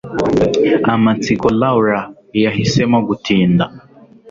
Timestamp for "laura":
1.61-1.99